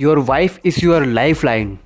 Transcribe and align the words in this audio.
Your 0.00 0.18
wife 0.18 0.60
is 0.64 0.84
your 0.84 1.04
life 1.04 1.44
line 1.44 1.78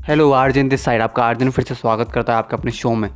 hello 0.00 0.30
Arjan 0.32 0.68
this 0.68 0.82
side 0.82 1.00
आपका 1.02 1.24
आर्जन 1.24 1.50
फिर 1.50 1.64
से 1.64 1.74
स्वागत 1.74 2.12
करता 2.12 2.32
है 2.32 2.38
आपके 2.38 2.56
अपने 2.56 2.70
शो 2.72 2.94
में। 2.94 3.08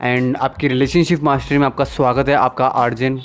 एंड 0.00 0.36
आपकी 0.36 0.68
रिलेशनशिप 0.68 1.22
मास्टरी 1.22 1.58
में 1.58 1.66
आपका 1.66 1.84
स्वागत 1.84 2.28
है 2.28 2.34
आपका 2.34 2.66
आर्जन 2.66 3.18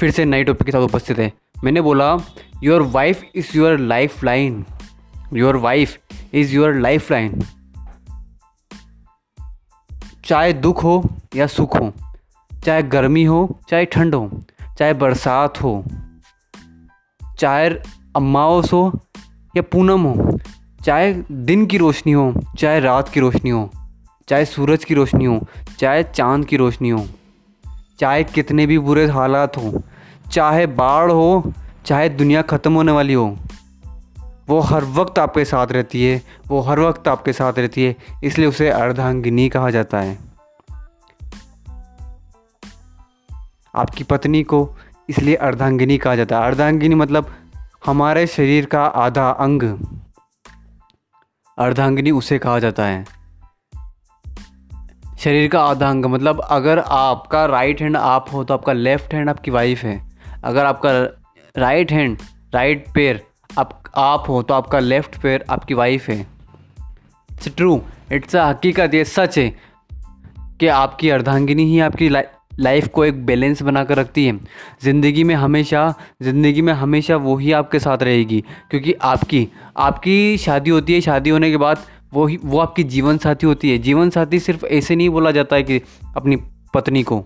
फिर 0.00 0.10
से 0.10 0.24
नई 0.24 0.44
टॉपिक 0.44 0.66
के 0.66 0.72
साथ 0.72 0.78
उपस्थित 0.78 1.18
है। 1.18 1.32
मैंने 1.64 1.80
बोला 1.80 2.16
your 2.62 2.82
wife 2.82 3.24
is 3.34 3.50
your 3.56 3.78
life 3.78 4.22
line 4.24 4.64
your 5.32 5.56
wife 5.56 5.98
is 6.32 6.54
your 6.54 6.74
life 6.74 7.10
line 7.12 7.42
चाहे 10.24 10.52
दुख 10.52 10.82
हो 10.84 11.02
या 11.36 11.46
सुख 11.46 11.78
हो, 11.80 11.92
चाहे 12.64 12.82
गर्मी 12.82 13.24
हो, 13.24 13.60
चाहे 13.68 13.84
ठंड 13.84 14.14
हो, 14.14 14.30
चाहे 14.78 14.94
बरसात 14.94 15.62
हो, 15.62 15.84
चाहे 17.38 17.70
अमावस 18.16 18.72
हो 18.72 19.00
या 19.56 19.62
पूनम 19.62 20.00
हो, 20.00 20.38
चाहे 20.84 21.12
दिन 21.30 21.66
की 21.66 21.78
रोशनी 21.78 22.12
हो, 22.12 22.34
चाहे 22.58 22.80
रात 22.80 23.08
की 23.08 23.20
रोशनी 23.20 23.50
हो, 23.50 23.70
चाहे 24.28 24.44
सूरज 24.44 24.84
की 24.84 24.94
रोशनी 24.94 25.24
हो, 25.24 25.40
चाहे 25.78 26.02
चाँद 26.02 26.44
की 26.44 26.56
रोशनी 26.56 26.90
हो, 26.90 27.06
चाहे 27.98 28.24
कितने 28.24 28.66
भी 28.66 28.78
बुरे 28.78 29.06
हालात 29.06 29.56
हो, 29.56 29.82
चाहे 30.32 30.66
बाढ़ 30.66 31.10
हो, 31.10 31.52
चाहे 31.86 32.08
दुनिया 32.08 32.42
ख़त्म 32.42 32.74
होने 32.74 32.92
वाली 32.92 33.12
हो, 33.12 33.36
वो 34.48 34.60
हर 34.60 34.84
वक्त 34.84 35.18
आपके 35.18 35.44
साथ 35.44 35.66
रहती 35.66 36.04
है, 36.04 36.22
वो 36.48 36.60
हर 36.60 36.80
वक्त 36.80 37.08
आपके 37.08 37.32
साथ 37.32 37.52
रहती 37.58 37.84
है, 37.84 37.96
इसलिए 38.24 38.46
उसे 38.46 38.68
अर्धांगिनी 38.70 39.48
कहा 39.48 39.70
जाता 39.70 40.00
है। 40.00 40.18
आपकी 43.76 44.04
पत्नी 44.04 44.42
को 44.42 44.68
इसलिए 45.08 45.34
अर्धांगिनी 45.34 45.98
कहा 45.98 46.16
जाता 46.16 46.38
है। 46.38 46.46
अर्धांगिनी 46.46 46.94
मतलब 46.94 47.34
हमारे 47.82 48.26
शरीर 48.26 48.66
का 48.66 48.84
आधा 48.84 49.28
अंग, 49.40 49.62
अर्धांगिनी 51.58 52.10
उसे 52.10 52.38
कहा 52.38 52.58
जाता 52.58 52.84
है। 52.84 53.04
शरीर 55.18 55.48
का 55.50 55.62
आधा 55.62 55.88
अंग 55.90 56.04
मतलब 56.04 56.40
अगर 56.50 56.78
आपका 56.78 57.44
राइट 57.46 57.82
हैंड 57.82 57.96
आप 57.96 58.26
हो 58.32 58.44
तो 58.44 58.54
आपका 58.54 58.72
लेफ़्ट 58.72 59.14
हैंड 59.14 59.30
आपकी 59.30 59.50
वाइफ 59.50 59.82
है। 59.82 60.00
अगर 60.44 60.64
आपका 60.64 60.92
राइट 61.54 61.92
हैंड 61.92 62.18
राइट 62.54 62.86
पैर 62.94 63.22
आप 63.58 63.82
आप 63.96 64.28
हो 64.28 64.42
तो 64.42 64.54
आपका 64.54 64.78
लेफ़्ट 64.78 65.20
पैर 65.22 65.44
आपकी 65.50 65.74
वाइफ 65.74 66.08
है। 66.08 66.20
इट्स 66.20 67.48
ट्रू 67.48 67.80
इट्स 68.12 68.36
अ 68.36 68.44
हकीकत, 68.44 68.94
ये 68.94 69.04
सच 69.04 69.38
है 69.38 69.48
कि 70.60 70.66
आपकी 70.68 71.10
अर्धांगिनी 71.10 71.64
ही 71.64 71.80
आपकी 71.80 72.08
लाइफ 72.60 72.88
को 72.88 73.04
एक 73.04 73.24
बैलेंस 73.26 73.62
बना 73.62 73.84
कर 73.84 73.96
रखती 73.96 74.24
है। 74.26 74.38
ज़िंदगी 74.82 75.24
में 75.24 75.34
हमेशा, 75.34 75.94
ज़िंदगी 76.22 76.62
में 76.62 76.72
हमेशा 76.72 77.16
वो 77.16 77.36
ही 77.36 77.52
आपके 77.52 77.78
साथ 77.78 78.02
रहेगी, 78.02 78.40
क्योंकि 78.70 78.92
आपकी 78.92 79.48
आपकी 79.76 80.36
शादी 80.38 80.70
होती 80.70 80.94
है, 80.94 81.00
शादी 81.00 81.30
होने 81.30 81.50
के 81.50 81.56
बाद 81.56 81.84
वो 82.12 82.26
ही, 82.26 82.38
वो 82.44 82.58
आपकी 82.58 82.84
जीवन 82.84 83.18
साथी 83.18 83.46
होती 83.46 83.70
है। 83.70 83.78
जीवन 83.78 84.10
साथी 84.10 84.38
सिर्फ़ 84.40 84.66
ऐसे 84.66 84.96
नहीं 84.96 85.08
बोला 85.08 85.30
जाता 85.30 85.56
है 85.56 85.62
कि 85.62 85.80
अपनी 86.16 86.36
पत्नी 86.74 87.02
को। 87.02 87.24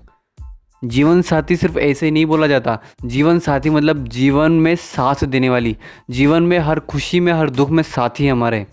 जीवन 0.85 1.23
साथी 1.23 1.57
सिर्फ़ 1.57 1.79
ऐसे 1.79 2.11
नहीं 2.11 2.27
बोला 2.27 2.47
जाता। 2.47 2.79
जीवन 3.05 3.39
साथी 3.39 3.71
मतलब 3.71 4.09
जीवन 4.09 4.53
में 4.53 4.75
साथ 4.77 5.25
देने 5.25 5.49
वाली। 5.51 5.77
जीवन 6.11 6.43
में 6.43 6.59
हर 6.59 6.81
खुशी 6.81 7.21
में, 7.21 7.33
हर 7.33 7.51
दुख 7.51 7.71
में 7.71 7.83
साथी 7.83 8.29
हमारे। 8.29 8.67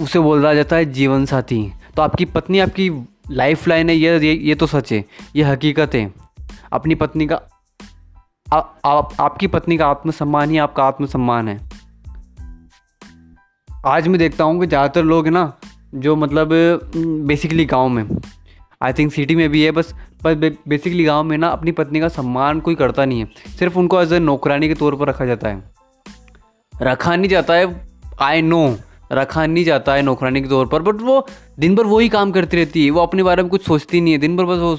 उसे 0.00 0.18
बोला 0.18 0.54
जाता 0.54 0.76
है 0.76 0.92
जीवन 0.92 1.24
साथी। 1.26 1.72
तो 1.96 2.02
आपकी 2.02 2.24
पत्नी 2.24 2.58
आपकी 2.58 2.90
लाइफ 3.30 3.66
लाइन 3.68 3.90
है 3.90 3.96
ये 3.96 4.32
ये 4.32 4.54
तो 4.54 4.66
सच 4.66 4.92
है 4.92 5.04
ये 5.36 5.42
हकीकत 5.44 5.94
है। 5.94 6.12
अपनी 6.72 6.94
पत्नी 6.94 7.26
का 7.26 7.40
आ, 8.46 8.58
आप 8.58 9.16
आपकी 9.20 9.46
पत्नी 9.46 9.76
का 9.76 9.86
आत्मसम्मान 9.86 10.50
ही 10.50 10.58
आपका 10.58 10.84
आत्मसम्मान 10.84 11.48
है। 11.48 11.56
आज 13.68 14.08
मैं 14.08 14.18
देखता 14.18 14.44
हूँ 14.44 14.60
कि 14.60 14.66
ज़्यादातर 14.66 15.02
लोग 15.04 15.28
ना 15.28 15.52
जो 15.96 16.14
मतलब 16.16 16.48
बेसिकली 17.26 17.64
गाँव 17.64 17.88
में। 17.88 18.04
आई 18.80 18.92
थिंक 18.92 19.12
सिटी 19.12 19.34
में 19.36 19.48
भी 19.50 19.62
है 19.64 19.70
बस 19.70 19.94
बस 20.24 20.56
बेसिकली 20.68 21.04
गाँव 21.04 21.22
में 21.24 21.36
ना 21.38 21.48
अपनी 21.48 21.72
पत्नी 21.72 22.00
का 22.00 22.08
सम्मान 22.08 22.60
कोई 22.60 22.74
करता 22.74 23.04
नहीं 23.04 23.20
है। 23.20 23.54
सिर्फ़ 23.58 23.78
उनको 23.78 24.00
एज 24.02 24.12
ए 24.12 24.18
नौकरानी 24.18 24.68
के 24.68 24.74
तौर 24.74 24.96
पर 24.96 25.08
रखा 25.08 25.26
जाता 25.26 25.48
है। 25.48 25.62
रखा 26.74 27.16
नहीं 27.16 27.28
जाता 27.28 27.54
है 27.54 27.66
आई 28.22 28.42
नो 28.42 28.66
रखा 29.12 29.46
नहीं 29.46 29.64
जाता 29.64 29.94
है 29.94 30.02
नौकरानी 30.02 30.40
के 30.42 30.48
तौर 30.48 30.66
पर 30.66 30.82
बट 30.82 31.00
वो 31.02 31.26
दिन 31.58 31.74
भर 31.74 31.86
वही 31.86 32.08
काम 32.08 32.30
करती 32.32 32.56
रहती 32.56 32.84
है। 32.84 32.90
वो 32.90 33.00
अपने 33.00 33.22
बारे 33.22 33.42
में 33.42 33.50
कुछ 33.50 33.64
सोचती 33.64 34.00
नहीं 34.00 34.12
है। 34.12 34.18
दिन 34.18 34.36
भर 34.36 34.44
बस 34.44 34.58
वो 34.58 34.76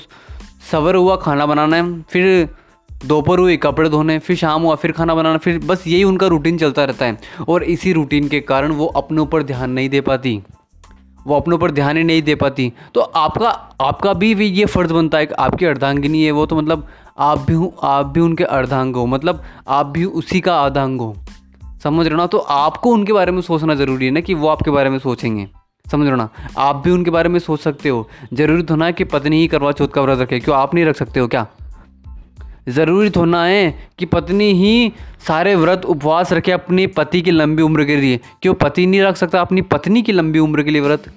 सवर 0.72 0.96
हुआ 0.96 1.16
खाना 1.16 1.46
बनाना 1.46 1.76
है 1.76 2.02
फिर 2.02 2.50
दोपहर 3.06 3.40
हुई 3.40 3.58
कपड़े 3.58 3.90
धोने 3.90 4.18
फिर 4.20 4.36
शाम 4.36 4.62
हुआ 4.62 4.76
फिर 4.76 4.92
खाना 4.92 5.16
बनाना 5.16 5.38
फिर 5.38 5.60
बस 5.60 5.84
यही 5.88 6.04
उनका 6.04 6.28
रूटीन 6.28 6.58
चलता 6.58 6.84
रहता 6.84 7.06
है। 7.06 7.18
और 7.50 7.64
इसी 7.64 7.94
रूटीन 7.94 8.28
के 8.28 8.40
कारण 8.40 8.72
वो 8.72 8.86
अपने 8.86 9.22
ऊपर 9.22 9.44
ध्यान 9.44 9.72
नहीं 9.72 9.90
दे 9.90 10.02
पाती। 10.02 10.42
वो 11.28 11.36
अपने 11.36 11.56
ऊपर 11.56 11.72
ध्यान 11.72 11.98
ही 11.98 12.04
नहीं 12.04 12.22
दे 12.22 12.36
पाती। 12.36 12.72
तो 12.94 13.02
आपका 13.02 13.50
आपका 13.82 14.14
भी, 14.14 14.34
ये 14.34 14.66
फ़र्ज़ 14.66 14.94
बनता 14.94 15.18
है 15.18 15.26
कि 15.26 15.34
आपकी 15.34 15.66
अर्धांगिनी 15.66 16.24
है। 16.24 16.32
वो 16.32 16.46
तो 16.46 16.56
मतलब 16.56 16.88
आप 17.20 17.40
भी 17.40 17.70
आप 17.84 18.06
भी 18.06 18.20
उनके 18.20 18.44
अर्धांग 18.44 18.96
हो। 18.96 19.06
मतलब 19.06 19.44
आप 19.68 19.86
भी 19.86 20.06
उसी 20.06 20.42
का 20.42 20.56
आधांग 20.56 21.02
हो। 21.02 21.16
समझ 21.84 22.08
रहे 22.08 22.18
ना? 22.18 22.28
तो 22.28 22.38
आपको 22.38 22.90
उनके 22.90 23.14
बारे 23.14 23.32
में 23.32 23.42
सोचना 23.42 23.76
ज़रूरी 23.76 24.06
है 24.06 24.12
ना 24.12 24.20
कि 24.20 24.34
वो 24.34 24.48
आपके 24.48 24.72
बारे 24.72 24.90
में 24.90 25.00
सोचेंगे। 25.00 25.48
समझ 25.92 26.08
रहे 26.08 26.18
ना? 26.18 26.30
आप 26.58 26.76
भी 26.76 26.92
उनके 26.92 27.12
बारे 27.12 27.30
में 27.30 27.40
सोच 27.40 27.60
सकते 27.60 27.90
हो। 27.90 28.10
ज़रूरी 28.34 28.64
तो 28.64 28.76
ना 28.76 28.92
कि 28.92 29.04
पत्नी 29.04 29.38
ही 29.38 29.48
करवा 29.48 29.72
चौथ 29.72 29.88
का 29.88 30.02
व्रत 30.02 30.20
रखे, 30.20 30.40
क्यों? 30.40 30.58
आप 30.58 30.74
नहीं 30.74 30.86
रख 30.86 30.96
सकते 30.96 31.20
हो 31.20 31.28
क्या? 31.28 31.48
ज़रूरी 32.70 33.10
थोड़ा 33.10 33.46
है 33.46 33.90
कि 34.00 34.06
पत्नी 34.06 34.54
ही 34.54 34.94
सारे 35.28 35.56
व्रत 35.56 35.86
उपवास 35.86 36.34
रखे 36.34 36.52
अपने 36.52 36.88
पति 36.88 37.22
की 37.22 37.32
लंबी 37.32 37.64
उम्र 37.64 37.86
के 37.86 37.96
लिए। 37.96 38.20
क्यों? 38.42 38.54
पति 38.54 38.86
नहीं 38.86 39.02
रख 39.02 39.16
सकता 39.16 39.42
अपनी 39.42 39.62
पत्नी 39.62 40.02
की 40.02 40.12
लंबी 40.12 40.40
उम्र 40.40 40.64
के 40.64 40.72
लिए 40.72 40.82
व्रत। 40.82 41.14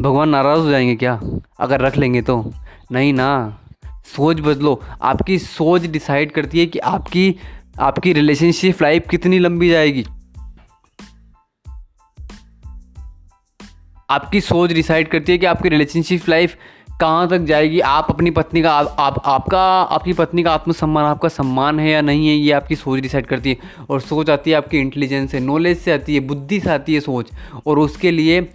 भगवान 0.00 0.28
नाराज़ 0.28 0.60
हो 0.60 0.70
जाएँगे 0.70 0.96
क्या? 0.96 1.20
अगर 1.60 1.80
रख 1.80 1.96
लेंगे 1.96 2.22
तो। 2.22 2.52
नहीं 2.92 3.12
ना। 3.14 3.58
सोच 4.16 4.40
बदलो। 4.40 4.80
आपकी 5.02 5.38
सोच 5.38 5.82
डिसाइड 5.82 6.32
करती 6.32 6.58
है 6.58 6.66
कि 6.66 6.78
आपकी 6.78 7.36
आपकी 7.78 8.12
रिलेशनशिप 8.12 8.82
लाइफ 8.82 9.04
कितनी 9.10 9.38
लंबी 9.38 9.68
जाएगी? 9.70 10.04
आपकी 14.10 14.40
सोच 14.40 14.72
डिसाइड 14.72 15.08
करती 15.08 15.32
है 15.32 15.38
कि 15.38 15.46
आपकी 15.46 15.68
रिलेशनशिप 15.68 16.28
लाइफ 16.28 16.56
कहाँ 17.00 17.28
तक 17.28 17.38
जाएगी? 17.38 17.80
आप 17.80 18.06
अपनी 18.10 18.30
पत्नी 18.30 18.62
का 18.62 18.72
आप, 18.72 18.96
आप 18.98 19.22
आपका 19.26 19.82
आपकी 19.82 20.12
पत्नी 20.12 20.42
का 20.42 20.54
आत्मसम्मान 20.54 21.04
आपका 21.04 21.28
सम्मान 21.28 21.80
है 21.80 21.90
या 21.90 22.00
नहीं 22.00 22.28
है 22.28 22.34
ये 22.34 22.52
आपकी 22.52 22.76
सोच 22.76 23.00
डिसाइड 23.00 23.26
करती 23.26 23.50
है। 23.50 23.56
और 23.90 24.00
सोच 24.00 24.30
आती 24.30 24.50
है 24.50 24.56
आपकी 24.56 24.78
इंटेलिजेंस 24.78 25.30
से 25.30 25.40
नॉलेज 25.40 25.78
से 25.78 25.92
आती 25.92 26.14
है 26.14 26.20
बुद्धि 26.20 26.60
से 26.60 26.70
आती 26.70 26.94
है 26.94 27.00
सोच। 27.00 27.30
और 27.66 27.78
उसके 27.78 28.10
लिए 28.10 28.48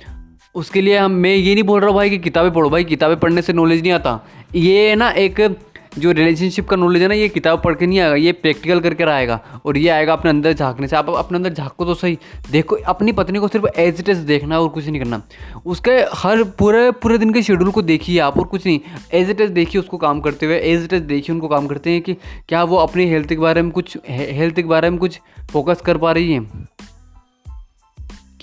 उसके 0.55 0.81
लिए 0.81 0.97
हम 0.97 1.11
मैं 1.11 1.35
ये 1.35 1.53
नहीं 1.53 1.63
बोल 1.63 1.81
रहा 1.81 1.91
भाई 1.91 2.09
कि 2.09 2.17
किताबें 2.17 2.51
पढ़ो 2.51 2.69
भाई 2.69 2.83
किताबें 2.83 3.19
पढ़ने 3.19 3.41
से 3.41 3.53
नॉलेज 3.53 3.81
नहीं 3.81 3.91
आता। 3.91 4.27
ये 4.55 4.95
ना 4.95 5.09
एक 5.09 5.57
जो 5.97 6.11
रिलेशनशिप 6.11 6.67
का 6.69 6.75
नॉलेज 6.75 7.01
है 7.01 7.07
ना, 7.07 7.13
ये 7.13 7.28
किताब 7.29 7.61
पढ़ 7.61 7.75
के 7.75 7.85
नहीं 7.85 8.00
आएगा, 8.00 8.16
ये 8.16 8.31
प्रैक्टिकल 8.33 8.79
करके 8.79 9.03
आएगा 9.06 9.39
और 9.66 9.78
ये 9.78 9.89
आएगा 9.89 10.13
अपने 10.13 10.29
अंदर 10.29 10.53
झांकने 10.53 10.88
से। 10.88 10.95
आप 10.95 11.09
अपने 11.09 11.38
अंदर 11.38 11.53
झाँको 11.53 11.85
तो 11.85 11.94
सही। 11.94 12.17
देखो, 12.51 12.75
अपनी 12.88 13.11
पत्नी 13.11 13.39
को 13.39 13.47
सिर्फ़ 13.47 13.67
एज 13.78 14.00
इट 14.00 14.09
एज 14.09 14.17
देखना 14.28 14.59
और 14.59 14.69
कुछ 14.69 14.88
नहीं 14.88 15.00
करना। 15.00 15.22
उसके 15.66 15.91
हर 16.16 16.44
पूरे 16.59 16.89
पूरे 16.94 17.17
दिन 17.17 17.33
के 17.33 17.41
शेड्यूल 17.44 17.72
को 17.72 17.81
देखिए 17.83 18.19
आप 18.19 18.38
और 18.38 18.45
कुछ 18.45 18.66
नहीं। 18.66 18.79
एज 19.13 19.29
इट 19.29 19.41
एज 19.41 19.50
देखिए 19.51 19.81
उसको 19.81 19.97
काम 19.97 20.19
करते 20.22 20.45
हुए 20.45 20.59
एज 20.63 20.83
इट 20.83 20.94
एज 20.94 21.01
देखिए 21.03 21.33
उनको 21.33 21.47
काम 21.47 21.67
करते 21.67 21.89
हैं 21.89 22.01
कि 22.01 22.13
क्या 22.50 22.63
वो 22.63 22.77
अपनी 22.77 23.06
हेल्थ 23.06 23.29
के 23.29 23.38
बारे 23.38 23.62
में 23.62 23.72
कुछ 23.72 23.97
हेल्थ 24.09 24.56
के 24.56 24.63
बारे 24.66 24.89
में 24.89 25.00
कुछ 25.00 25.19
फोकस 25.51 25.81
कर 25.81 25.97
पा 25.97 26.12
रही 26.12 26.33
है। 26.33 26.39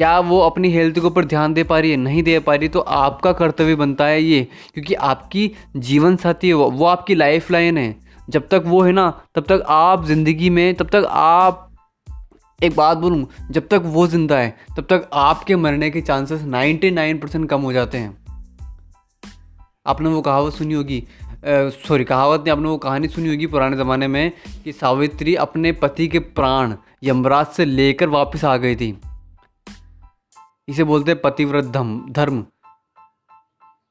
क्या 0.02 0.18
वो 0.20 0.38
अपनी 0.40 0.68
हेल्थ 0.70 0.94
के 0.94 1.06
ऊपर 1.06 1.24
ध्यान 1.24 1.52
दे 1.54 1.62
पा 1.64 1.78
रही 1.78 1.90
है? 1.90 1.96
नहीं 1.96 2.22
दे 2.22 2.38
पा 2.38 2.54
रही। 2.54 2.68
तो 2.68 2.80
आपका 2.80 3.32
कर्तव्य 3.32 3.74
बनता 3.74 4.06
है 4.06 4.22
ये 4.22 4.40
क्योंकि 4.74 4.94
आपकी 4.94 5.50
जीवन 5.78 6.16
साथी 6.16 6.48
है 6.48 6.54
वो, 6.54 6.84
आपकी 6.86 7.14
लाइफ 7.14 7.50
लाइन 7.50 7.78
है। 7.78 7.94
जब 8.28 8.48
तक 8.48 8.62
वो 8.66 8.80
है 8.82 8.92
ना 8.92 9.08
तब 9.34 9.44
तक 9.48 9.62
आप 9.68 10.04
ज़िंदगी 10.06 10.50
में 10.50 10.74
तब 10.74 10.88
तक 10.88 11.04
आप 11.10 11.68
एक 12.60 12.74
बात 12.76 12.98
बोलूँ 12.98 13.26
जब 13.50 13.68
तक 13.68 13.82
वो 13.84 14.06
ज़िंदा 14.06 14.38
है 14.38 14.56
तब 14.76 14.86
तक 14.90 15.08
आपके 15.14 15.56
मरने 15.56 15.90
के 15.90 16.00
चांसेस 16.00 16.42
99 16.46 17.20
परसेंट 17.22 17.48
कम 17.50 17.60
हो 17.60 17.72
जाते 17.72 17.98
हैं। 17.98 18.16
आपने 19.86 20.08
वो 20.08 20.20
कहावत 20.22 20.54
सुनी 20.54 20.74
होगी 20.74 21.02
सॉरी 21.46 22.04
कहावत 22.04 22.40
नहीं 22.40 22.52
आपने 22.52 22.68
वो 22.68 22.76
कहानी 22.78 23.08
सुनी 23.08 23.28
होगी 23.28 23.46
पुराने 23.46 23.76
ज़माने 23.76 24.08
में 24.08 24.32
कि 24.64 24.72
सावित्री 24.72 25.34
अपने 25.46 25.72
पति 25.78 26.08
के 26.08 26.18
प्राण 26.18 26.74
यमराज 27.04 27.46
से 27.46 27.64
लेकर 27.64 28.08
वापस 28.08 28.44
आ 28.44 28.56
गई 28.56 28.76
थी। 28.76 28.96
इसे 30.68 30.84
बोलते 30.84 31.10
हैं 31.10 31.20
पतिव्रत 31.20 31.64
धर्म। 31.64 32.00
धर्म 32.10 32.44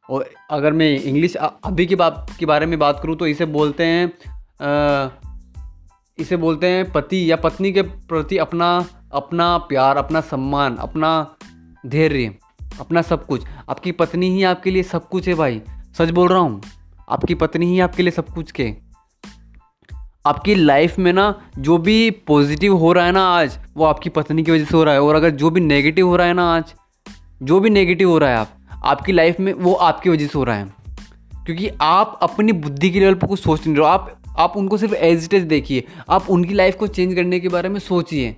और 0.09 0.29
अगर 0.51 0.73
मैं 0.73 0.89
इंग्लिश 0.99 1.35
अभी 1.35 1.85
की 1.85 1.95
बात 1.95 2.31
के 2.39 2.45
बारे 2.45 2.65
में 2.65 2.77
बात 2.79 2.99
करूँ 3.03 3.15
तो 3.15 3.27
इसे 3.27 3.45
बोलते 3.45 3.85
हैं 3.85 4.05
आ, 4.61 5.09
इसे 6.17 6.37
बोलते 6.37 6.67
हैं 6.67 6.91
पति 6.91 7.31
या 7.31 7.35
पत्नी 7.35 7.71
के 7.71 7.81
प्रति 7.81 8.37
अपना 8.37 8.69
अपना 9.13 9.57
प्यार 9.57 9.97
अपना 9.97 10.21
सम्मान 10.21 10.75
अपना 10.77 11.11
धैर्य 11.85 12.37
अपना 12.79 13.01
सब 13.01 13.25
कुछ। 13.25 13.45
आपकी 13.69 13.91
पत्नी 13.91 14.29
ही 14.29 14.43
आपके 14.43 14.71
लिए 14.71 14.83
सब 14.83 15.07
कुछ 15.09 15.27
है 15.27 15.33
भाई। 15.33 15.61
सच 15.97 16.09
बोल 16.09 16.27
रहा 16.29 16.39
हूँ। 16.39 16.61
आपकी 17.09 17.35
पत्नी 17.35 17.65
ही 17.65 17.79
आपके 17.79 18.03
लिए 18.03 18.11
सब 18.11 18.29
कुछ 18.29 18.51
के। 18.51 18.90
आपकी 20.25 20.55
लाइफ 20.55 20.99
में 20.99 21.13
ना 21.13 21.41
जो 21.57 21.77
भी 21.77 22.11
पॉजिटिव 22.11 22.75
हो 22.75 22.93
रहा 22.93 23.05
है 23.05 23.11
ना 23.11 23.23
आज, 23.23 23.59
वो 23.77 23.85
आपकी 23.85 24.09
पत्नी 24.09 24.43
की 24.43 24.51
वजह 24.51 24.65
से 24.65 24.77
हो 24.77 24.83
रहा 24.83 24.93
है। 24.93 25.01
और 25.01 25.15
अगर 25.15 25.29
जो 25.29 25.49
भी 25.49 25.61
नेगेटिव 25.61 26.07
हो 26.07 26.15
रहा 26.15 26.27
है 26.27 26.33
ना 26.33 26.55
आज, 26.55 26.73
जो 27.43 27.59
भी 27.59 27.69
नेगेटिव 27.69 28.09
हो 28.09 28.17
रहा 28.17 28.29
है 28.29 28.37
आप, 28.37 28.49
आपकी 28.83 29.11
लाइफ 29.11 29.39
में 29.39 29.53
वो 29.53 29.73
आपकी 29.73 30.09
वजह 30.09 30.25
से 30.25 30.37
हो 30.37 30.43
रहा 30.43 30.55
है। 30.55 30.73
क्योंकि 31.45 31.69
आप 31.81 32.19
अपनी 32.21 32.51
बुद्धि 32.51 32.89
के 32.89 32.99
लेवल 32.99 33.13
पर 33.13 33.27
कुछ 33.27 33.39
सोच 33.39 33.67
नहीं 33.67 33.75
रहे 33.75 33.85
हो। 33.85 33.91
आप 33.91 34.17
आप 34.37 34.57
उनको 34.57 34.77
सिर्फ़ 34.77 34.93
एज 34.93 35.23
इट 35.23 35.33
एज 35.33 35.43
देखिए। 35.43 35.87
आप 36.09 36.29
उनकी 36.29 36.53
लाइफ 36.53 36.75
को 36.75 36.87
चेंज 36.87 37.15
करने 37.15 37.39
के 37.39 37.49
बारे 37.49 37.69
में 37.69 37.79
सोचिए। 37.79 38.35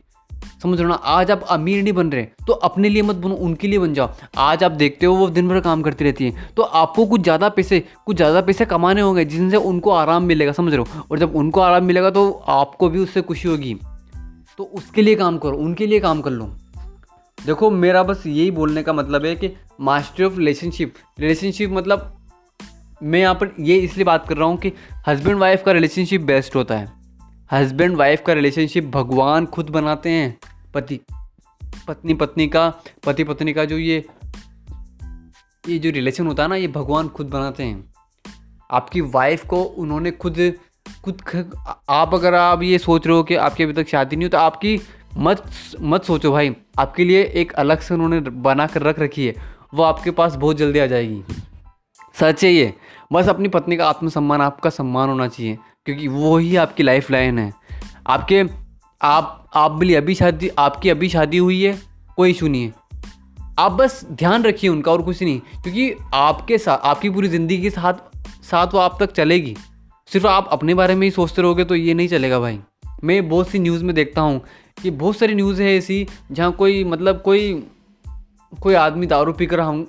समझ 0.63 0.79
रहे 0.79 0.87
ना? 0.87 0.93
आज 0.95 1.31
आप 1.31 1.43
अमीर 1.51 1.81
नहीं 1.83 1.93
बन 1.93 2.09
रहे 2.11 2.23
तो 2.47 2.53
अपने 2.53 2.89
लिए 2.89 3.01
मत 3.01 3.15
बनो, 3.15 3.35
उनके 3.35 3.67
लिए 3.67 3.79
बन 3.79 3.93
जाओ। 3.93 4.09
आज 4.39 4.63
आप 4.63 4.71
देखते 4.73 5.05
हो 5.05 5.15
वो 5.15 5.27
दिन 5.29 5.47
भर 5.49 5.59
काम 5.61 5.81
करती 5.81 6.03
रहती 6.03 6.25
है। 6.25 6.49
तो 6.57 6.63
आपको 6.63 7.05
कुछ 7.05 7.21
ज़्यादा 7.21 7.49
पैसे, 7.49 7.79
कुछ 8.05 8.15
ज़्यादा 8.15 8.41
पैसे 8.41 8.65
कमाने 8.65 9.01
होंगे, 9.01 9.25
जिनसे 9.25 9.57
उनको 9.57 9.91
आराम 9.91 10.23
मिलेगा, 10.23 10.51
समझ 10.51 10.73
रहे 10.73 10.81
हो? 10.81 11.05
और 11.11 11.19
जब 11.19 11.35
उनको 11.35 11.61
आराम 11.61 11.83
मिलेगा 11.83 12.09
तो 12.09 12.29
आपको 12.49 12.89
भी 12.89 12.99
उससे 12.99 13.21
खुशी 13.21 13.47
होगी। 13.47 13.75
तो 14.59 14.63
उसके 14.65 15.01
लिए 15.01 15.15
काम 15.15 15.37
करो, 15.37 15.57
उनके 15.57 15.87
लिए 15.87 15.99
काम 15.99 16.21
कर 16.21 16.31
लो। 16.31 16.45
देखो, 17.37 17.69
मेरा 17.71 18.03
बस 18.03 18.23
यही 18.27 18.49
बोलने 18.51 18.83
का 18.83 18.93
मतलब 18.93 19.25
है 19.25 19.35
कि 19.35 19.51
मास्टर 19.81 20.23
ऑफ़ 20.23 20.37
रिलेशनशिप 20.37 20.93
रिलेशनशिप 21.19 21.71
मतलब 21.71 22.11
मैं 23.01 23.19
यहाँ 23.19 23.35
पर 23.35 23.51
ये 23.59 23.77
इसलिए 23.77 24.05
बात 24.05 24.27
कर 24.27 24.37
रहा 24.37 24.47
हूँ 24.47 24.57
कि 24.57 24.71
हस्बैंड 25.07 25.39
वाइफ 25.39 25.63
का 25.65 25.71
रिलेशनशिप 25.71 26.21
बेस्ट 26.23 26.55
होता 26.55 26.75
है। 26.77 26.91
हस्बैंड 27.49 27.95
वाइफ 27.97 28.21
का 28.27 28.33
रिलेशनशिप 28.33 28.85
भगवान 28.91 29.45
खुद 29.45 29.69
बनाते 29.69 30.09
हैं। 30.09 30.37
पति, 30.73 30.99
पत्नी 31.87 32.13
पत्नी 32.13 32.47
का, 32.47 32.73
पति, 33.05 33.23
पत्नी 33.23 33.53
का 33.53 33.65
जो 33.65 33.77
ये 33.77 34.05
ये 35.69 35.79
जो 35.79 35.89
रिलेशन 35.89 36.27
होता 36.27 36.43
है 36.43 36.49
ना, 36.49 36.55
ये 36.55 36.67
भगवान 36.67 37.07
खुद 37.07 37.27
बनाते 37.27 37.63
हैं। 37.63 37.93
आपकी 38.71 39.01
वाइफ 39.01 39.45
को 39.47 39.63
उन्होंने 39.63 40.11
खुद 40.11 40.53
खुद 41.03 41.21
आप 41.89 42.13
अगर 42.13 42.33
आप 42.33 42.61
ये 42.61 42.77
सोच 42.77 43.07
रहे 43.07 43.15
हो 43.15 43.23
कि 43.23 43.35
आपकी 43.35 43.63
अभी 43.63 43.73
तक 43.73 43.87
शादी 43.87 44.15
नहीं 44.15 44.25
हो 44.25 44.29
तो 44.29 44.37
आपकी 44.37 44.79
मत 45.17 45.43
मत 45.81 46.03
सोचो 46.03 46.31
भाई। 46.31 46.55
आपके 46.79 47.05
लिए 47.05 47.23
एक 47.23 47.51
अलग 47.51 47.79
से 47.79 47.93
उन्होंने 47.93 48.19
बना 48.19 48.67
कर 48.67 48.81
रख 48.81 48.99
रखी 48.99 49.27
है। 49.27 49.35
वो 49.73 49.83
आपके 49.83 50.11
पास 50.11 50.35
बहुत 50.35 50.57
जल्दी 50.57 50.79
आ 50.79 50.85
जाएगी। 50.85 51.23
सच 52.19 52.43
है 52.43 52.51
ये। 52.51 52.73
बस 53.13 53.27
अपनी 53.27 53.47
पत्नी 53.47 53.77
का 53.77 53.89
आत्मसम्मान, 53.89 54.41
आपका 54.41 54.69
सम्मान 54.69 55.09
होना 55.09 55.27
चाहिए, 55.27 55.57
क्योंकि 55.85 56.07
वो 56.07 56.37
ही 56.37 56.55
आपकी 56.55 56.83
लाइफ 56.83 57.11
लाइन 57.11 57.39
है। 57.39 57.53
आपके, 58.07 58.43
आप 59.01 59.42
आप 59.53 59.71
बोलिए 59.71 59.95
अभी 59.95 60.15
शादी, 60.15 60.49
आपकी 60.49 60.89
अभी 60.89 61.09
शादी 61.09 61.37
हुई 61.37 61.61
है, 61.63 61.77
कोई 62.15 62.31
इशू 62.31 62.47
नहीं 62.47 62.63
है। 62.63 62.73
आप 63.59 63.71
बस 63.71 64.03
ध्यान 64.11 64.43
रखिए 64.43 64.69
उनका 64.69 64.91
और 64.91 65.01
कुछ 65.01 65.21
नहीं, 65.23 65.39
क्योंकि 65.39 65.93
आपके 66.13 66.57
साथ 66.57 66.85
आपकी 66.85 67.09
पूरी 67.09 67.27
ज़िंदगी 67.27 67.61
के 67.61 67.69
साथ 67.69 67.93
साथ 68.43 68.73
वो 68.73 68.79
आप 68.79 68.97
तक 68.99 69.11
चलेगी। 69.11 69.55
सिर्फ़ 70.11 70.27
आप 70.27 70.47
अपने 70.51 70.73
बारे 70.73 70.95
में 70.95 71.05
ही 71.07 71.11
सोचते 71.11 71.41
रहोगे 71.41 71.65
तो 71.65 71.75
ये 71.75 71.93
नहीं 71.93 72.07
चलेगा 72.07 72.39
भाई। 72.39 72.59
मैं 73.03 73.27
बहुत 73.29 73.49
सी 73.49 73.59
न्यूज़ 73.59 73.83
में 73.83 73.93
देखता 73.95 74.21
हूँ 74.21 74.41
कि 74.77 74.91
बहुत 74.91 75.17
सारी 75.17 75.35
न्यूज़ 75.35 75.61
है 75.61 75.75
ऐसी, 75.77 76.05
जहाँ 76.31 76.51
कोई 76.51 76.83
मतलब 76.83 77.21
कोई 77.21 77.53
कोई 78.53 78.73
आदमी 78.73 79.05
दारू 79.05 79.33
पीकर 79.33 79.59
हम, 79.59 79.85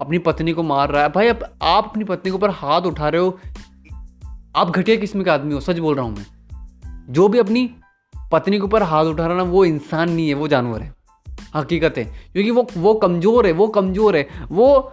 अपनी 0.00 0.18
पत्नी 0.18 0.52
को 0.52 0.62
मार 0.62 0.90
रहा 0.90 1.02
है। 1.02 1.08
भाई 1.08 1.28
अब 1.28 1.44
आप 1.62 1.84
अपनी 1.84 2.04
पत्नी 2.04 2.30
के 2.30 2.34
ऊपर 2.36 2.50
हाथ 2.50 2.82
उठा 2.82 3.08
रहे 3.08 3.20
हो। 3.20 3.38
आप 4.56 4.70
घटिया 4.70 4.96
किस्म 4.96 5.24
के 5.24 5.30
आदमी 5.30 5.54
हो, 5.54 5.60
सच 5.60 5.78
बोल 5.78 5.94
रहा 5.94 6.04
हूँ 6.04 6.16
मैं। 6.16 7.12
जो 7.12 7.28
भी 7.28 7.38
अपनी 7.38 7.70
पत्नी 8.32 8.56
के 8.58 8.64
ऊपर 8.64 8.82
हाथ 8.82 9.04
उठाना 9.04 9.42
वो 9.44 9.64
इंसान 9.64 10.10
नहीं 10.10 10.28
है, 10.28 10.34
वो 10.34 10.48
जानवर 10.48 10.82
है। 10.82 10.94
हकीकत 11.54 11.98
है, 11.98 12.04
क्योंकि 12.04 12.50
वो 12.50 12.66
वो 12.76 12.94
कमज़ोर 12.96 13.46
है, 13.46 13.52
वो 13.52 13.68
कमज़ोर 13.68 14.16
है। 14.16 14.28
वो 14.52 14.92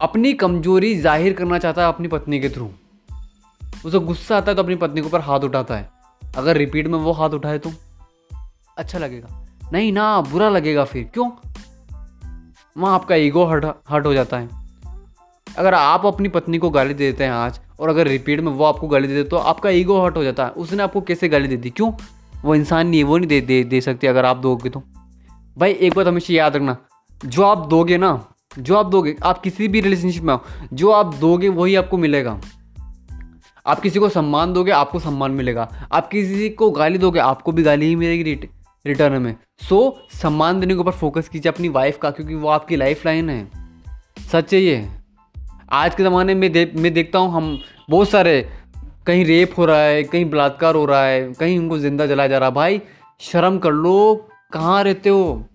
अपनी 0.00 0.32
कमज़ोरी 0.34 0.94
ज़ाहिर 0.96 1.32
करना 1.32 1.58
चाहता 1.58 1.82
है 1.82 1.88
अपनी 1.88 2.08
पत्नी 2.08 2.40
के 2.40 2.48
थ्रू। 2.48 2.70
उसे 3.84 3.98
गुस्सा 4.00 4.36
आता 4.36 4.50
है 4.50 4.56
तो 4.56 4.62
अपनी 4.62 4.74
पत्नी 4.76 5.00
के 5.00 5.06
ऊपर 5.06 5.20
हाथ 5.20 5.40
उठाता 5.40 5.76
है। 5.76 5.88
अगर 6.36 6.56
रिपीट 6.56 6.86
में 6.86 6.98
वो 6.98 7.12
हाथ 7.12 7.30
उठाए 7.30 7.58
तो? 7.58 7.72
अच्छा 8.78 8.98
लगेगा। 8.98 9.44
नहीं 9.72 9.92
ना, 9.92 10.20
बुरा 10.22 10.48
लगेगा 10.48 10.84
फिर। 10.84 11.10
क्यों? 11.14 11.30
वहाँ 12.76 12.94
आपका 12.94 13.14
ईगो 13.16 13.44
हट 13.44 13.64
हट 13.90 14.06
हो 14.06 14.12
जाता 14.14 14.38
है। 14.38 14.48
अगर 15.46 15.74
आप 15.74 16.06
अपनी 16.06 16.28
पत्नी 16.28 16.58
को 16.58 16.70
गाली 16.70 16.94
देते 16.94 17.24
हैं 17.24 17.30
आज, 17.30 17.60
और 17.80 17.88
अगर 17.88 18.06
रिपीट 18.06 18.40
में 18.40 18.52
वो 18.52 18.64
आपको 18.64 18.88
गाली 18.88 19.08
दे 19.08 19.14
दे 19.14 19.24
तो 19.24 19.36
आपका 19.36 19.70
ईगो 19.70 20.00
हट 20.04 20.16
हो 20.16 20.24
जाता 20.24 20.44
है। 20.44 20.50
उसने 20.52 20.82
आपको 20.82 21.00
कैसे 21.00 21.28
गाली 21.28 21.48
दे 21.48 21.56
दी? 21.56 21.70
क्यों? 21.70 21.92
वो 22.44 22.54
इंसान 22.54 22.88
नहीं 22.88 23.00
है 23.00 23.04
वो 23.04 23.18
नहीं 23.18 23.28
दे 23.28 23.40
दे 23.40 23.62
दे 23.64 23.80
सकते 23.80 24.06
अगर 24.06 24.24
आप 24.24 24.36
दोगे 24.36 24.70
तो। 24.70 24.82
भाई 25.58 25.72
एक 25.72 25.94
बात 25.94 26.06
हमेशा 26.06 26.34
याद 26.34 26.56
रखना 26.56 26.76
जो 27.26 27.42
आप 27.42 27.66
दोगे 27.68 27.98
ना 27.98 28.12
जो 28.58 28.76
आप 28.76 28.86
दोगे 28.86 29.16
आप 29.22 29.40
किसी 29.40 29.68
भी 29.68 29.80
रिलेशनशिप 29.80 30.22
में 30.22 30.34
हो 30.34 30.42
जो 30.72 30.90
आप 30.90 31.14
दोगे 31.14 31.48
वही 31.48 31.74
आपको 31.74 31.96
मिलेगा। 31.96 32.40
आप 33.66 33.80
किसी 33.80 33.98
को 33.98 34.08
सम्मान 34.08 34.52
दोगे 34.52 34.70
आपको 34.72 34.98
सम्मान 34.98 35.30
मिलेगा। 35.30 35.68
आप 35.92 36.08
किसी 36.08 36.48
को 36.48 36.70
गाली 36.70 36.98
दोगे 36.98 37.20
आपको 37.20 37.52
भी 37.52 37.62
गाली 37.62 37.86
ही 37.86 37.96
मिलेगी 37.96 38.22
रिट, 38.22 38.50
रिटर्न 38.86 39.22
में। 39.22 39.36
सो 39.68 39.98
सम्मान 40.12 40.60
देने 40.60 40.74
के 40.74 40.80
ऊपर 40.80 40.92
फोकस 40.92 41.28
कीजिए 41.28 41.52
अपनी 41.52 41.68
वाइफ 41.68 41.98
का 41.98 42.10
क्योंकि 42.10 42.34
वो 42.34 42.48
आपकी 42.48 42.76
लाइफ 42.76 43.06
लाइन 43.06 43.30
है। 43.30 43.50
सच 44.32 44.54
है 44.54 44.60
ये। 44.60 44.88
आज 45.72 45.94
के 45.94 46.02
ज़माने 46.02 46.34
में 46.34 46.52
दे, 46.52 46.72
मैं 46.76 46.92
देखता 46.94 47.18
हूँ 47.18 47.32
हम 47.32 47.58
बहुत 47.90 48.08
सारे 48.08 48.48
कहीं 49.06 49.24
रेप 49.24 49.52
हो 49.58 49.64
रहा 49.64 49.80
है, 49.80 50.02
कहीं 50.04 50.24
बलात्कार 50.30 50.74
हो 50.74 50.84
रहा 50.84 51.04
है, 51.04 51.32
कहीं 51.32 51.58
उनको 51.58 51.78
ज़िंदा 51.78 52.06
जलाया 52.06 52.28
जा 52.28 52.38
रहा 52.38 52.48
है। 52.48 52.54
भाई, 52.54 52.80
शर्म 53.20 53.58
कर 53.58 53.72
लो। 53.72 54.28
कहाँ 54.52 54.82
रहते 54.84 55.10
हो? 55.10 55.46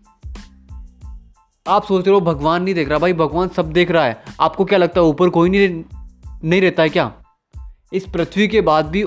आप 1.67 1.85
सोच 1.85 2.05
रहे 2.05 2.13
हो 2.13 2.21
भगवान 2.21 2.63
नहीं 2.63 2.73
देख 2.75 2.89
रहा। 2.89 2.99
भाई, 2.99 3.13
भगवान 3.13 3.47
सब 3.47 3.71
देख 3.71 3.91
रहा 3.91 4.05
है। 4.05 4.23
आपको 4.39 4.65
क्या 4.65 4.79
लगता 4.79 5.01
है, 5.01 5.07
ऊपर 5.07 5.29
कोई 5.29 5.49
नहीं 5.49 5.83
नहीं 6.43 6.61
रहता 6.61 6.83
है 6.83 6.89
क्या? 6.89 7.11
इस 7.93 8.05
पृथ्वी 8.07 8.47
के 8.47 8.61
बाद 8.61 8.85
भी 8.85 9.03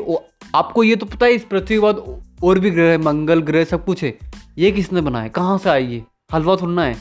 आपको 0.54 0.82
ये 0.82 0.96
तो 0.96 1.06
पता 1.06 1.26
है, 1.26 1.32
इस 1.32 1.44
पृथ्वी 1.44 1.76
के 1.76 1.78
बाद 1.78 2.22
और 2.44 2.58
भी 2.58 2.70
ग्रह 2.70 2.98
मंगल 2.98 3.40
ग्रह, 3.42 3.64
सब 3.64 3.84
कुछ 3.84 4.04
है। 4.04 4.18
ये 4.58 4.70
किसने 4.70 5.00
बनाया 5.00 5.28
कहाँ 5.28 5.58
से 5.58 5.70
आई 5.70 5.86
ये? 5.86 6.02
हलवा 6.32 6.56
थोड़ना 6.56 6.84
है। 6.84 6.96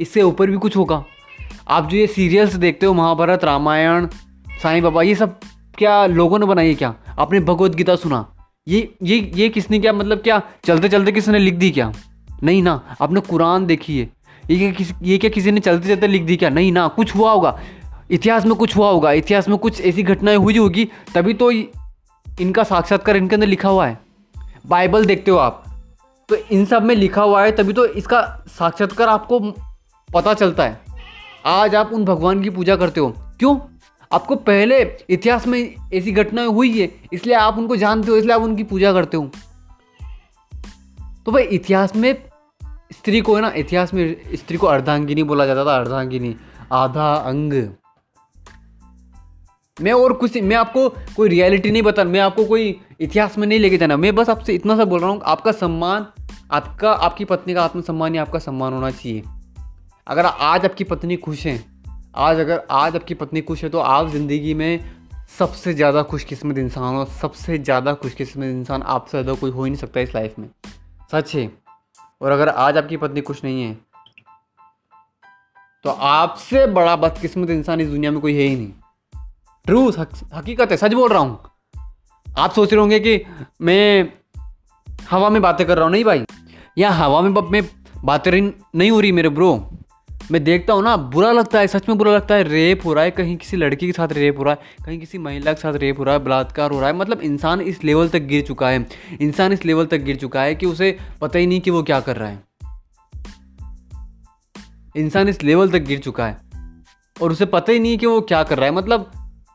इससे 0.00 0.22
ऊपर 0.22 0.50
भी 0.50 0.56
कुछ 0.56 0.76
होगा। 0.76 1.04
आप 1.68 1.88
जो 1.88 1.96
ये 1.96 2.06
सीरियल्स 2.06 2.54
देखते 2.54 2.86
हो, 2.86 2.94
महाभारत, 2.94 3.44
रामायण, 3.44 4.06
साईं 4.62 4.82
बाबा, 4.82 5.02
ये 5.02 5.14
सब 5.14 5.38
क्या 5.78 6.06
लोगों 6.06 6.38
ने 6.38 6.46
बनाई 6.46 6.68
है 6.68 6.74
क्या? 6.74 6.94
आपने 7.18 7.40
भगवत 7.40 7.74
गीता 7.74 7.96
सुना? 7.96 8.26
ये 8.68 8.94
ये 9.02 9.32
ये 9.34 9.48
किसने 9.48 9.78
क्या 9.78 9.92
मतलब 9.92 10.18
क्या? 10.18 10.42
चलते 10.64 10.88
चलते 10.88 11.12
किसने 11.12 11.38
लिख 11.38 11.54
दी 11.54 11.70
क्या? 11.70 11.92
नहीं 12.42 12.62
ना, 12.62 12.96
आपने 13.00 13.20
कुरान 13.20 13.66
देखी 13.66 13.98
है। 13.98 14.10
ये 14.50 14.72
क्या 14.72 14.98
ये 15.02 15.18
क्या 15.18 15.30
किसी 15.30 15.50
ने 15.50 15.60
चलते 15.60 15.88
चलते 15.88 16.06
लिख 16.06 16.22
दी 16.22 16.36
क्या? 16.36 16.48
नहीं 16.50 16.72
ना, 16.72 16.88
कुछ 16.88 17.14
हुआ 17.16 17.32
होगा। 17.32 17.60
इतिहास 18.10 18.46
में 18.46 18.54
कुछ 18.54 18.76
हुआ 18.76 18.90
होगा। 18.90 19.12
इतिहास 19.12 19.48
में 19.48 19.58
कुछ 19.58 19.80
ऐसी 19.80 20.02
घटनाएँ 20.02 20.36
हुई 20.36 20.58
होगी, 20.58 20.88
तभी 21.14 21.34
तो 21.34 21.50
इनका 21.50 22.62
साक्षात्कार 22.62 23.16
इनके 23.16 23.34
अंदर 23.34 23.46
लिखा 23.46 23.68
हुआ 23.68 23.86
है। 23.86 23.98
बाइबल 24.66 25.04
देखते 25.04 25.30
हो 25.30 25.36
आप। 25.36 25.64
तो 26.28 26.36
इन 26.52 26.64
सब 26.64 26.82
में 26.82 26.94
लिखा 26.94 27.22
हुआ 27.22 27.42
है, 27.42 27.52
तभी 27.52 27.72
तो 27.72 27.86
इसका 27.86 28.44
साक्षात्कार 28.48 29.08
आपको 29.08 29.38
पता 30.14 30.34
चलता 30.34 30.62
है। 30.62 30.80
आज 31.46 31.74
आप 31.74 31.90
उन 31.92 32.04
भगवान 32.04 32.42
की 32.42 32.50
पूजा 32.50 32.76
करते 32.76 33.00
हो। 33.00 33.14
क्यों? 33.38 33.73
आपको 34.14 34.36
पहले 34.36 34.96
इतिहास 35.10 35.46
में 35.46 35.74
ऐसी 35.94 36.12
घटनाएँ 36.12 36.48
हुई 36.48 36.80
है, 36.80 36.94
इसलिए 37.12 37.34
आप 37.34 37.58
उनको 37.58 37.76
जानते 37.76 38.10
हो, 38.10 38.16
इसलिए 38.16 38.34
आप 38.34 38.42
उनकी 38.42 38.62
पूजा 38.62 38.92
करते 38.92 39.16
हो। 39.16 39.30
तो 41.26 41.32
भाई, 41.32 41.42
इतिहास 41.42 41.96
में 41.96 42.22
स्त्री 42.92 43.20
को 43.20 43.34
है 43.34 43.42
ना, 43.42 43.52
इतिहास 43.56 43.94
में 43.94 44.16
स्त्री 44.34 44.56
को 44.56 44.66
अर्धांगिनी 44.66 45.22
बोला 45.22 45.46
जाता 45.46 45.64
था, 45.64 45.76
अर्धांगिनी, 45.76 46.36
आधा 46.72 47.14
अंग। 47.14 47.52
मैं 49.80 49.92
और 49.92 50.12
कुछ, 50.12 50.36
मैं 50.36 50.56
आपको 50.56 50.88
कोई 50.88 51.28
रियलिटी 51.28 51.70
नहीं 51.70 51.82
बता, 51.82 52.04
मैं 52.04 52.20
आपको 52.20 52.44
कोई 52.44 52.80
इतिहास 53.00 53.38
में 53.38 53.46
नहीं 53.46 53.58
लेके 53.58 53.78
जाना। 53.78 53.96
मैं 53.96 54.14
बस 54.14 54.28
आपसे 54.30 54.54
इतना 54.54 54.76
सा 54.76 54.84
बोल 54.84 55.00
रहा 55.00 55.10
हूँ, 55.10 55.20
आपका 55.24 55.52
सम्मान, 55.52 56.06
आपका, 56.52 56.92
आपकी 56.92 57.24
पत्नी 57.24 57.54
का 57.54 57.64
आत्मसम्मान 57.64 58.12
ही 58.12 58.18
आपका 58.18 58.38
सम्मान 58.38 58.72
होना 58.72 58.90
चाहिए। 58.90 59.22
अगर 60.06 60.26
आज 60.26 60.64
आपकी 60.64 60.84
पत्नी 60.84 61.16
खुश 61.16 61.46
है 61.46 61.73
आज 62.14 62.40
अगर 62.40 62.60
आज 62.70 62.96
आपकी 62.96 63.14
पत्नी 63.14 63.40
खुश 63.40 63.62
है 63.64 63.68
तो 63.70 63.78
आप 63.78 64.08
ज़िंदगी 64.08 64.52
में 64.54 64.84
सबसे 65.38 65.72
ज़्यादा 65.74 66.02
खुशकिस्मत 66.02 66.58
इंसान 66.58 66.94
हो, 66.94 67.04
सबसे 67.04 67.58
ज़्यादा 67.58 67.94
खुशकिस्मत 67.94 68.44
इंसान 68.44 68.82
आपसे 68.84 69.10
ज़्यादा 69.12 69.40
कोई 69.40 69.50
हो 69.50 69.64
ही 69.64 69.70
नहीं 69.70 69.80
सकता 69.80 70.00
इस 70.00 70.14
लाइफ 70.14 70.38
में। 70.38 70.48
सच 71.12 71.34
है? 71.34 71.50
और 72.22 72.32
अगर 72.32 72.48
आज 72.48 72.76
आपकी 72.76 72.96
पत्नी 72.96 73.20
खुश 73.20 73.42
नहीं 73.44 73.62
है 73.62 73.74
तो 75.84 75.90
आपसे 75.90 76.66
बड़ा 76.68 76.94
बदकिस्मत 76.98 77.50
इंसान 77.50 77.80
इस 77.80 77.88
दुनिया 77.88 78.10
में 78.10 78.20
कोई 78.20 78.34
है 78.34 78.42
ही 78.42 78.56
नहीं। 78.56 78.72
ट्रूथ 79.66 79.98
हकीकत 80.34 80.70
है, 80.70 80.76
सच 80.76 80.94
बोल 80.94 81.10
रहा 81.10 81.20
हूँ। 81.20 81.38
आप 82.26 82.52
सोच 82.52 82.72
रहे 82.72 82.80
होंगे 82.80 83.00
कि 83.00 83.20
मैं 83.62 84.12
हवा 85.10 85.30
में 85.30 85.42
बातें 85.42 85.66
कर 85.66 85.76
रहा 85.76 85.84
हूँ, 85.84 85.92
नहीं 85.92 86.04
भाई। 86.04 86.24
या 86.78 86.90
हवा 86.92 87.20
में 87.20 87.30
मैं 87.42 87.68
बातें 88.04 88.32
नहीं 88.32 88.90
हो 88.90 89.00
रही 89.00 89.12
मेरे 89.12 89.28
ब्रो 89.30 89.54
मैं 90.30 90.42
देखता 90.44 90.72
हूँ 90.72 90.82
ना, 90.82 90.96
बुरा 90.96 91.30
लगता 91.32 91.58
है, 91.58 91.66
सच 91.66 91.88
में 91.88 91.96
बुरा 91.98 92.12
लगता 92.12 92.34
है। 92.34 92.42
रेप 92.42 92.84
हो 92.84 92.92
रहा 92.92 93.04
है, 93.04 93.10
कहीं 93.10 93.36
किसी 93.36 93.56
लड़की 93.56 93.86
के 93.86 93.92
साथ 93.92 94.12
रेप 94.12 94.38
हो 94.38 94.42
रहा 94.42 94.54
है, 94.54 94.84
कहीं 94.86 94.98
किसी 95.00 95.18
महिला 95.18 95.52
के 95.52 95.60
साथ 95.60 95.74
रेप 95.74 95.98
हो 95.98 96.04
रहा 96.04 96.14
है, 96.14 96.24
बलात्कार 96.24 96.70
हो 96.70 96.80
रहा 96.80 96.88
है। 96.88 96.96
मतलब 96.96 97.20
इंसान 97.20 97.60
इस 97.60 97.84
लेवल 97.84 98.08
तक 98.08 98.22
गिर 98.22 98.42
चुका 98.42 98.68
है, 98.68 98.86
इंसान 99.20 99.52
इस 99.52 99.64
लेवल 99.64 99.86
तक 99.86 99.98
गिर 99.98 100.16
चुका 100.16 100.42
है 100.42 100.54
कि 100.54 100.66
उसे 100.66 100.96
पता 101.20 101.38
ही 101.38 101.46
नहीं 101.46 101.60
कि 101.60 101.70
वो 101.70 101.82
क्या 101.82 102.00
कर 102.00 102.16
रहा 102.16 102.28
है। 102.28 102.42
इंसान 104.96 105.28
इस 105.28 105.42
लेवल 105.42 105.70
तक 105.70 105.78
गिर 105.78 105.98
चुका 105.98 106.26
है 106.26 106.36
और 107.16 107.32
उसे 107.32 107.46
पता 107.46 107.72
ही 107.72 107.78
नहीं 107.78 107.98
कि 107.98 108.06
वो 108.06 108.20
क्या 108.20 108.42
कर 108.42 108.56
रहा 108.56 108.66
है। 108.66 108.74
मतलब 108.74 109.10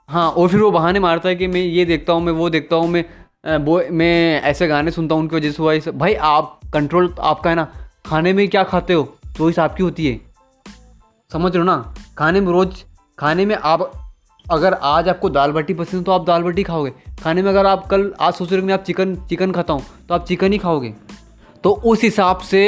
हाँ 0.09 0.29
और 0.31 0.47
फिर 0.49 0.59
वो 0.59 0.71
बहाने 0.71 0.99
मारता 0.99 1.29
है 1.29 1.35
कि 1.35 1.47
मैं 1.47 1.61
ये 1.61 1.85
देखता 1.85 2.13
हूँ, 2.13 2.21
मैं 2.21 2.33
वो 2.33 2.49
देखता 2.49 2.75
हूँ, 2.75 2.87
मैं 2.87 3.57
वो, 3.57 3.81
मैं 3.91 4.41
ऐसे 4.41 4.67
गाने 4.67 4.91
सुनता 4.91 5.15
हूँ, 5.15 5.23
उनकी 5.23 5.35
वजह 5.35 5.51
से 5.51 5.63
हुआ 5.63 5.77
भाई, 5.97 6.13
आप 6.13 6.59
कंट्रोल, 6.73 7.13
आपका 7.19 7.49
है 7.49 7.55
ना, 7.55 7.67
खाने 8.05 8.33
में 8.33 8.47
क्या 8.47 8.63
खाते 8.63 8.93
हो? 8.93 9.17
चॉइस 9.37 9.59
आपकी 9.59 9.83
होती 9.83 10.07
है? 10.07 10.28
समझ 11.31 11.51
रहे 11.51 11.59
हो 11.59 11.65
ना? 11.65 11.93
खाने 12.17 12.39
में 12.41 12.51
रोज़, 12.51 12.83
खाने 13.19 13.45
में 13.45 13.55
आप, 13.55 13.91
अगर 14.45 14.73
आज 14.73 15.09
आपको 15.09 15.29
दाल 15.29 15.51
बाटी 15.51 15.73
पसंद 15.73 15.95
है 15.95 16.03
तो 16.03 16.11
आप 16.11 16.25
दाल 16.25 16.43
बाटी 16.43 16.63
खाओगे। 16.63 16.91
खाने 17.23 17.41
में 17.41 17.49
अगर 17.49 17.65
आप 17.65 17.85
कल, 17.87 18.13
आज 18.21 18.33
सोच 18.33 18.51
रहे 18.51 18.61
हो 18.61 18.67
मैं 18.67 18.73
आप 18.73 18.83
चिकन 18.83 19.15
चिकन 19.29 19.51
खाता 19.51 19.73
हूँ 19.73 19.83
तो 20.09 20.13
आप 20.15 20.25
चिकन 20.25 20.51
ही 20.51 20.57
खाओगे। 20.57 20.93
तो 21.63 21.71
उस 21.71 22.01
हिसाब 22.03 22.37
से 22.39 22.63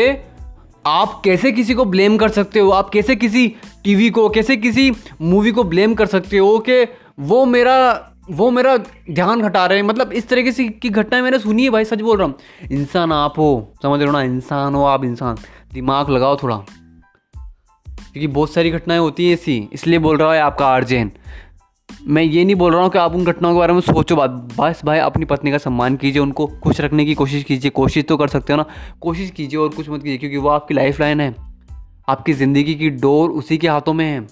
आप 0.86 1.22
कैसे 1.26 1.52
किसी 1.52 1.74
को 1.74 1.86
ब्लेम 1.86 2.18
कर 2.18 2.30
सकते 2.30 2.60
हो? 2.60 2.70
आप 2.70 2.90
कैसे 2.90 3.16
किसी 3.16 3.48
टीवी 3.84 4.10
को, 4.10 4.30
कैसे 4.30 4.58
किसी 4.58 4.92
मूवी 5.22 5.52
को 5.52 5.64
ब्लेम 5.64 5.94
कर 5.94 6.06
सकते 6.06 6.38
हो 6.38 6.58
कि 6.60 6.84
वो 7.20 7.46
मेरा 7.46 8.08
वो 8.32 8.50
मेरा 8.52 8.78
ध्यान 9.12 9.42
घटा 9.42 9.66
रहे 9.66 9.78
हैं? 9.78 9.86
मतलब 9.86 10.12
इस 10.12 10.28
तरीके 10.30 10.52
से 10.52 10.68
की 10.68 10.90
घटनाएँ 10.90 11.24
मैंने 11.24 11.40
सुनी 11.40 11.64
है 11.64 11.70
भाई, 11.70 11.86
सच 11.86 12.02
बोल 12.02 12.18
रहा 12.18 12.28
हूँ। 12.28 12.36
इंसान 12.72 13.12
आप 13.12 13.40
हो, 13.40 13.74
समझ 13.84 14.00
रहे 14.00 14.08
हो 14.08 14.14
ना? 14.14 14.22
इंसान 14.22 14.76
हो 14.76 14.84
आप 14.86 15.04
इंसान। 15.04 15.38
दिमाग 15.74 16.10
लगाओ 16.10 16.38
थोड़ा। 16.44 16.62
क्योंकि 18.14 18.28
बहुत 18.28 18.54
सारी 18.54 18.72
घटनाएँ 18.72 19.00
होती 19.00 19.28
हैं 19.28 19.34
ऐसी, 19.34 19.70
इसलिए 19.74 20.00
बोल 20.00 20.18
रहा 20.18 20.34
है 20.34 20.42
आपका 20.42 20.68
आर्जेन 20.68 21.12
मैं 22.08 22.24
ये 22.24 22.44
नहीं 22.46 22.56
बोल 22.56 22.74
रहा 22.74 22.82
हूँ 22.82 22.90
कि 22.92 22.98
आप 23.00 23.16
उन 23.16 23.26
घटनाओं 23.26 23.54
के 23.54 23.60
बारे 23.60 23.74
में 23.74 23.80
सोचो 23.82 24.16
बात। 24.16 24.30
बस 24.30 24.82
भाई, 24.86 25.00
अपनी 25.00 25.26
पत्नी 25.26 25.52
का 25.52 25.58
सम्मान 25.58 25.96
कीजिए, 25.96 26.22
उनको 26.22 26.48
खुश 26.48 26.82
रखने 26.82 27.06
की 27.06 27.14
कोशिश 27.14 27.44
कीजिए। 27.44 27.72
कोशिश 27.72 28.06
तो 28.06 28.18
कर 28.18 28.28
सकते 28.28 28.54
हो 28.54 28.58
ना। 28.58 28.66
कोशिश 29.02 29.32
कीजिए 29.32 29.60
और 29.60 29.70
कुछ 29.70 29.90
मत 29.90 30.04
कीजिए, 30.04 30.18
क्योंकि 30.18 30.38
वो 30.38 30.50
आपकी 30.50 30.74
लाइफ 30.74 31.00
लाइन 31.00 31.22
है। 31.22 31.36
आपकी 32.10 32.34
ज़िंदगी 32.34 32.76
की 32.76 32.90
डोर 32.90 33.30
उसी 33.30 33.58
के 33.58 33.68
हाथों 33.68 33.94
में 33.94 34.06
है। 34.06 34.28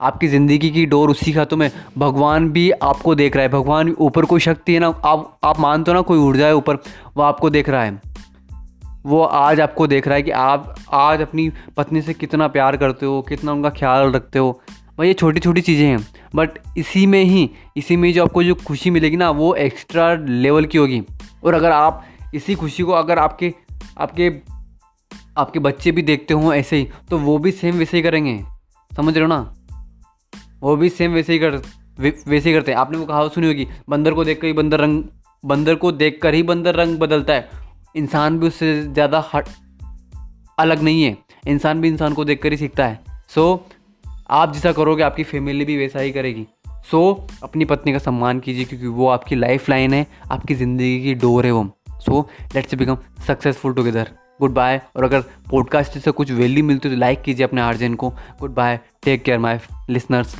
आपकी 0.00 0.28
ज़िंदगी 0.28 0.70
की 0.70 0.86
डोर 0.86 1.10
उसी 1.10 1.32
के 1.32 1.38
हाथों 1.38 1.56
में 1.56 1.70
भगवान 1.98 2.50
भी 2.50 2.70
आपको 2.70 3.14
देख 3.14 3.36
रहा 3.36 3.42
है। 3.42 3.48
भगवान 3.48 3.94
ऊपर 3.98 4.24
कोई 4.24 4.40
शक्ति 4.40 4.74
है 4.74 4.80
ना, 4.80 4.88
आप 4.88 5.38
आप 5.44 5.60
मानते 5.60 5.90
हो 5.90 5.94
ना 5.94 6.00
कोई 6.00 6.18
ऊर्जा 6.18 6.46
है 6.46 6.54
ऊपर, 6.54 6.74
वो 7.16 7.22
आपको 7.22 7.50
देख 7.50 7.68
रहा 7.68 7.82
है। 7.82 8.09
वो 9.06 9.22
आज 9.22 9.60
आपको 9.60 9.86
देख 9.86 10.06
रहा 10.06 10.16
है 10.16 10.22
कि 10.22 10.30
आप 10.30 10.74
आज 10.92 11.20
अपनी 11.20 11.50
पत्नी 11.76 12.02
से 12.02 12.14
कितना 12.14 12.48
प्यार 12.48 12.76
करते 12.76 13.06
हो, 13.06 13.20
कितना 13.22 13.52
उनका 13.52 13.70
ख्याल 13.70 14.12
रखते 14.12 14.38
हो। 14.38 14.60
भाई, 14.98 15.08
ये 15.08 15.14
छोटी 15.14 15.40
छोटी 15.40 15.60
चीज़ें 15.60 15.86
हैं 15.86 16.08
बट 16.34 16.50
इसी 16.76 17.06
में 17.06 17.22
ही, 17.24 17.50
इसी 17.76 17.96
में 17.96 18.12
जो 18.12 18.24
आपको 18.24 18.42
जो 18.42 18.54
खुशी 18.54 18.90
मिलेगी 18.90 19.16
ना, 19.16 19.30
वो 19.30 19.54
एक्स्ट्रा 19.54 20.14
लेवल 20.14 20.64
की 20.64 20.78
होगी। 20.78 21.02
और 21.44 21.54
अगर 21.54 21.70
आप 21.70 22.04
इसी 22.34 22.54
खुशी 22.54 22.82
को 22.82 22.92
अगर 22.92 23.18
आपके 23.18 23.54
आपके 23.98 24.32
आपके 25.38 25.58
बच्चे 25.58 25.92
भी 25.92 26.02
देखते 26.02 26.34
हों 26.34 26.52
ऐसे 26.54 26.76
ही 26.76 26.88
तो 27.10 27.18
वो 27.18 27.38
भी 27.38 27.50
सेम 27.52 27.74
वैसे 27.74 27.96
ही 27.96 28.02
करेंगे। 28.02 28.42
समझ 28.90 29.14
रहे 29.14 29.22
हो 29.22 29.28
ना? 29.28 29.54
वो 30.62 30.76
भी 30.76 30.88
सेम 30.88 31.12
वैसे 31.12 31.32
ही 31.32 31.38
कर 31.38 31.56
वैसे 32.00 32.48
ही 32.48 32.52
करते 32.52 32.72
हैं। 32.72 32.78
आपने 32.78 32.98
वो 32.98 33.04
कहावत 33.06 33.32
सुनी 33.32 33.46
होगी, 33.46 33.66
बंदर 33.88 34.14
को 34.14 34.24
देख 34.24 34.40
कर 34.40 34.46
ही 34.46 34.52
बंदर 34.52 34.80
रंग, 34.80 35.02
बंदर 35.44 35.74
को 35.74 35.92
देख 35.92 36.18
कर 36.22 36.34
ही 36.34 36.42
बंदर 36.42 36.74
रंग 36.74 36.98
बदलता 36.98 37.32
है। 37.32 37.59
इंसान 37.94 38.38
भी 38.38 38.46
उससे 38.46 38.82
ज़्यादा 38.82 39.24
हट 39.34 39.48
अलग 40.58 40.82
नहीं 40.82 41.02
है। 41.04 41.16
इंसान 41.46 41.80
भी 41.80 41.88
इंसान 41.88 42.12
को 42.12 42.24
देख 42.24 42.42
कर 42.42 42.52
ही 42.52 42.56
सीखता 42.56 42.86
है। 42.86 43.00
सो 43.28 43.66
so, 43.66 43.72
आप 44.30 44.52
जैसा 44.52 44.72
करोगे 44.72 45.02
आपकी 45.02 45.24
फैमिली 45.24 45.64
भी 45.64 45.76
वैसा 45.76 46.00
ही 46.00 46.12
करेगी। 46.12 46.46
सो 46.90 47.26
so, 47.28 47.42
अपनी 47.42 47.64
पत्नी 47.64 47.92
का 47.92 47.98
सम्मान 47.98 48.40
कीजिए 48.40 48.64
क्योंकि 48.64 48.86
वो 48.86 49.08
आपकी 49.08 49.34
लाइफ 49.34 49.68
लाइन 49.68 49.94
है 49.94 50.06
आपकी 50.30 50.54
ज़िंदगी 50.54 51.02
की 51.02 51.14
डोर 51.16 51.46
है 51.46 51.52
वो। 51.52 51.64
So 52.00 52.28
let's 52.54 52.74
become 52.74 52.98
successful 53.26 53.74
together 53.74 54.10
good 54.40 54.54
bye 54.54 54.80
और 54.96 55.04
अगर 55.04 55.20
पॉडकास्ट 55.50 55.98
से 55.98 56.10
कुछ 56.10 56.30
वैल्यू 56.32 56.64
मिलती 56.64 56.88
है 56.88 56.94
तो 56.94 57.00
लाइक 57.00 57.22
कीजिए 57.22 57.44
अपने 57.46 57.60
आर्जन 57.60 57.94
को। 57.94 58.10
Good 58.40 58.54
bye 58.54 58.78
take 59.02 59.22
care 59.22 59.38
my 59.38 59.58
listeners 59.90 60.36